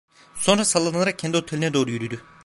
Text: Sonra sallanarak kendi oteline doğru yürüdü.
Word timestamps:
Sonra 0.35 0.65
sallanarak 0.65 1.19
kendi 1.19 1.37
oteline 1.37 1.73
doğru 1.73 1.91
yürüdü. 1.91 2.21